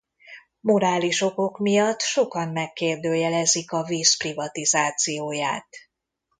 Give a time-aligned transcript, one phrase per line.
[0.59, 5.67] Morális okok miatt sokan megkérdőjelezik a víz privatizációját.